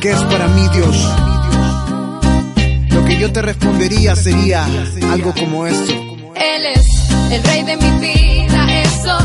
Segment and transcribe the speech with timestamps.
[0.00, 0.96] qué es para mí Dios,
[2.90, 4.66] lo que yo te respondería sería
[5.10, 5.92] algo como esto.
[6.34, 6.86] Él es
[7.30, 9.15] el rey de mi vida, eso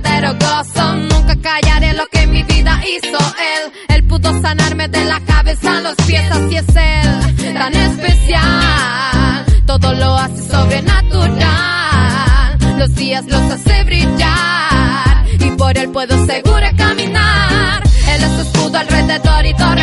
[0.00, 0.92] verdadero gozo.
[0.94, 3.72] Nunca callaré lo que mi vida hizo él.
[3.88, 7.54] Él pudo sanarme de la cabeza a los pies, así es él.
[7.54, 12.58] Tan especial, todo lo hace sobrenatural.
[12.78, 17.82] Los días los hace brillar y por él puedo seguro caminar.
[18.08, 19.73] Él es escudo alrededor y torre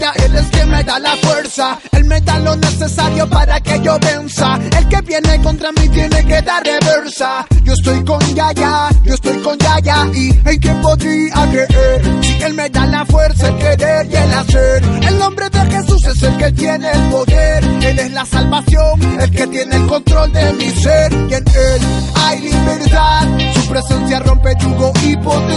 [0.00, 3.98] Él es quien me da la fuerza, Él me da lo necesario para que yo
[3.98, 4.58] venza.
[4.76, 7.46] El que viene contra mí tiene que dar reversa.
[7.64, 12.02] Yo estoy con Yaya, yo estoy con Yaya y en quién podría creer.
[12.22, 14.84] Si Él me da la fuerza, el querer y el hacer.
[15.02, 17.64] El nombre de Jesús es el que tiene el poder.
[17.64, 21.12] Él es la salvación, el que tiene el control de mi ser.
[21.12, 21.80] Y en Él
[22.14, 23.26] hay libertad.
[23.54, 25.47] Su presencia rompe yugo y potestad.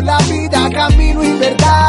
[0.00, 1.83] La vida, camino y verdad.